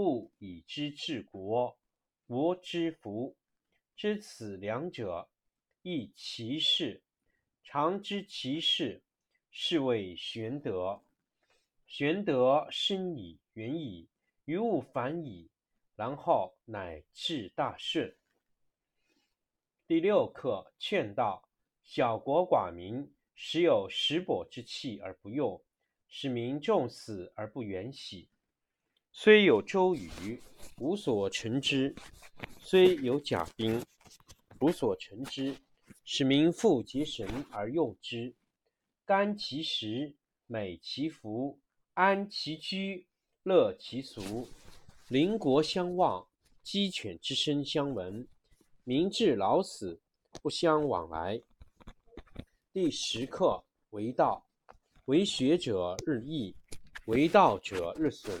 [0.00, 1.76] 不以知治国，
[2.26, 3.36] 国之福。
[3.94, 5.28] 知此两者，
[5.82, 7.02] 亦其事。
[7.62, 9.02] 常知其事，
[9.50, 11.02] 是谓玄德。
[11.86, 14.08] 玄德深矣，远矣，
[14.46, 15.50] 于物反矣，
[15.96, 18.16] 然后乃至大顺。
[19.86, 21.46] 第六课劝道：
[21.84, 25.62] 小国寡民，时有食帛之气而不用，
[26.08, 28.30] 使民重死而不远徙。
[29.12, 30.40] 虽有周瑜，
[30.78, 31.94] 无所成之；
[32.58, 33.82] 虽有甲兵，
[34.60, 35.56] 无所成之。
[36.04, 38.34] 使民复结绳而用之，
[39.04, 40.16] 甘其食，
[40.46, 41.60] 美其服，
[41.94, 43.06] 安其居，
[43.44, 44.48] 乐其俗。
[45.08, 46.26] 邻国相望，
[46.62, 48.26] 鸡犬之声相闻，
[48.82, 50.00] 民至老死
[50.42, 51.40] 不相往来。
[52.72, 54.44] 第十课为道，
[55.04, 56.54] 为学者日益，
[57.06, 58.40] 为道者日损。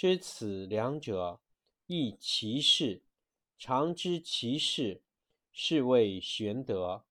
[0.00, 1.40] 知此两者，
[1.88, 3.02] 亦其事。
[3.58, 5.02] 常知其事，
[5.50, 7.04] 是谓玄德。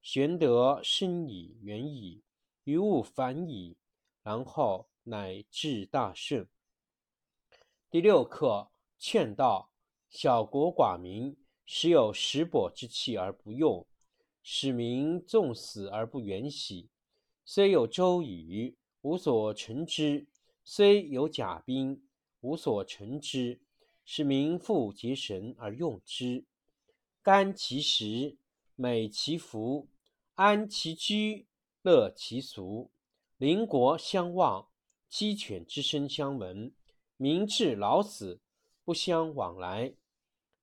[0.00, 2.22] 玄德深矣，远矣，
[2.64, 3.76] 于物反矣，
[4.22, 6.48] 然后乃至大顺。
[7.90, 9.70] 第六课劝道：
[10.08, 11.36] 小国寡民，
[11.66, 13.86] 时有食帛之气而不用，
[14.42, 16.88] 使民重死而不远徙。
[17.44, 20.26] 虽有周瑜，无所成之。
[20.70, 22.02] 虽有甲兵，
[22.40, 23.58] 无所成之；
[24.04, 26.44] 使民复结绳而用之，
[27.22, 28.36] 甘其食，
[28.74, 29.88] 美其服，
[30.34, 31.46] 安其居，
[31.80, 32.90] 乐其俗。
[33.38, 34.68] 邻国相望，
[35.08, 36.70] 鸡犬之声相闻，
[37.16, 38.38] 民至老死
[38.84, 39.94] 不相往来。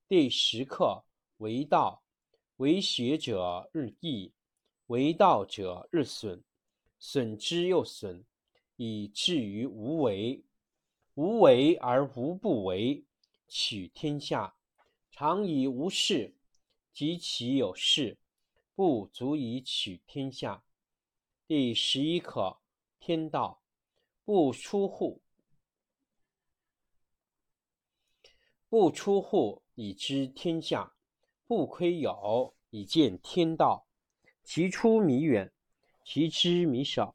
[0.07, 1.03] 第十课
[1.37, 2.03] 为道，
[2.57, 4.31] 为学者日益，
[4.85, 6.43] 为道者日损，
[6.99, 8.23] 损之又损。
[8.77, 10.43] 以至于无为，
[11.13, 13.05] 无为而无不为，
[13.47, 14.55] 取天下
[15.09, 16.35] 常以无事，
[16.91, 18.17] 及其有事，
[18.75, 20.63] 不足以取天下。
[21.47, 22.59] 第十一课
[22.99, 23.61] 天道，
[24.25, 25.21] 不出户，
[28.67, 30.95] 不出户以知天下；
[31.47, 33.87] 不窥有，以见天道。
[34.43, 35.51] 其出弥远，
[36.03, 37.14] 其知弥少。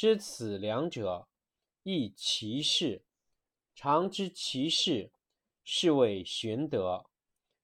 [0.00, 1.28] 知此两者，
[1.82, 3.04] 亦其事。
[3.74, 5.12] 常知其事，
[5.62, 7.04] 是谓玄德。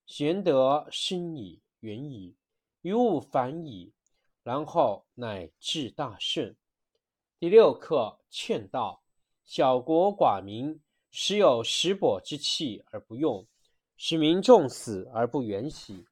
[0.05, 2.37] 玄德深矣，远矣，
[2.83, 3.95] 于物反矣，
[4.43, 6.55] 然后乃至大顺。
[7.39, 9.03] 第六课劝道：
[9.43, 10.79] 小国寡民，
[11.11, 13.47] 时有食帛之气而不用，
[13.97, 16.05] 使民众死而不远徙。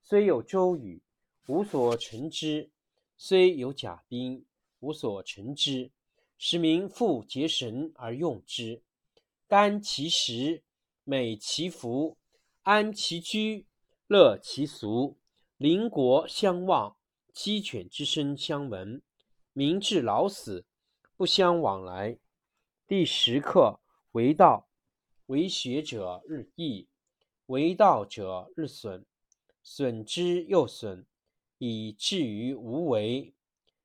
[0.00, 1.02] 虽有周瑜，
[1.48, 2.70] 无所成之；
[3.16, 4.46] 虽有甲兵，
[4.84, 5.90] 无所成之。
[6.36, 8.82] 使民复结绳而用之，
[9.46, 10.62] 甘其食，
[11.04, 12.18] 美其服，
[12.62, 13.66] 安其居，
[14.08, 15.16] 乐其俗。
[15.56, 16.96] 邻国相望，
[17.32, 19.00] 鸡犬之声相闻，
[19.52, 20.66] 民至老死
[21.16, 22.18] 不相往来。
[22.86, 23.80] 第十课
[24.12, 24.68] 为道，
[25.26, 26.88] 为学者日益，
[27.46, 29.06] 为道者日损，
[29.62, 31.06] 损之又损，
[31.58, 33.32] 以至于无为。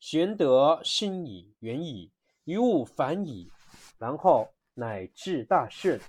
[0.00, 2.12] 玄德深矣，远矣。
[2.44, 3.50] 于物反矣，
[3.98, 6.00] 然后乃至大顺。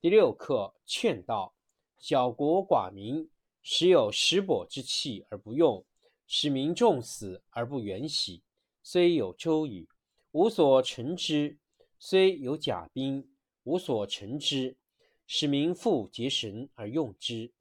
[0.00, 1.54] 第六课劝道：
[1.98, 3.28] 小国寡民，
[3.62, 5.84] 时有食帛之气而不用，
[6.26, 8.42] 使民重死而不远徙。
[8.82, 9.88] 虽有周瑜，
[10.32, 11.58] 无所成之；
[11.98, 13.30] 虽有甲兵，
[13.64, 14.76] 无所成之。
[15.26, 17.52] 使民复结绳而用之，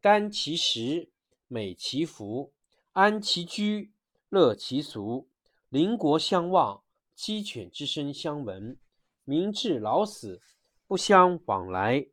[0.00, 1.10] 甘其食，
[1.46, 2.52] 美其服，
[2.92, 3.92] 安其居，
[4.28, 5.28] 乐其俗。
[5.68, 6.82] 邻国相望。
[7.14, 8.78] 鸡犬之声相闻，
[9.24, 10.40] 民至老死
[10.86, 12.06] 不相往来。